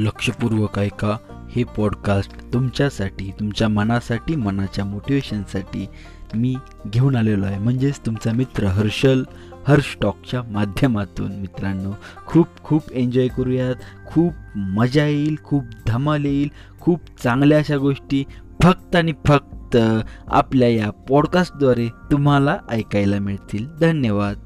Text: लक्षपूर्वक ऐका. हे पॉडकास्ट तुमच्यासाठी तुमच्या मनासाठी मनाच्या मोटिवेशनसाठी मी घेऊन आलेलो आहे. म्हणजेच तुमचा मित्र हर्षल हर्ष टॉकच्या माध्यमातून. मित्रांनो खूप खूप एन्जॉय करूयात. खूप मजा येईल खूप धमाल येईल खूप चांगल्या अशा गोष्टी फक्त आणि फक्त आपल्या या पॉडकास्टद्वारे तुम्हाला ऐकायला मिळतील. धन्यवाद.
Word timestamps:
लक्षपूर्वक 0.00 0.78
ऐका. 0.78 1.16
हे 1.50 1.64
पॉडकास्ट 1.64 2.52
तुमच्यासाठी 2.52 3.30
तुमच्या 3.40 3.68
मनासाठी 3.68 4.36
मनाच्या 4.36 4.84
मोटिवेशनसाठी 4.84 5.86
मी 6.34 6.56
घेऊन 6.86 7.16
आलेलो 7.16 7.44
आहे. 7.44 7.58
म्हणजेच 7.58 8.00
तुमचा 8.06 8.32
मित्र 8.32 8.66
हर्षल 8.66 9.22
हर्ष 9.68 9.96
टॉकच्या 10.02 10.42
माध्यमातून. 10.42 11.32
मित्रांनो 11.32 11.92
खूप 12.26 12.46
खूप 12.64 12.92
एन्जॉय 12.92 13.28
करूयात. 13.28 13.74
खूप 14.06 14.32
मजा 14.56 15.06
येईल 15.06 15.36
खूप 15.44 15.64
धमाल 15.86 16.24
येईल 16.24 16.48
खूप 16.80 17.00
चांगल्या 17.22 17.58
अशा 17.58 17.76
गोष्टी 17.76 18.24
फक्त 18.62 18.96
आणि 18.96 19.12
फक्त 19.26 19.76
आपल्या 20.28 20.68
या 20.68 20.90
पॉडकास्टद्वारे 20.90 21.88
तुम्हाला 22.10 22.58
ऐकायला 22.70 23.18
मिळतील. 23.18 23.66
धन्यवाद. 23.80 24.38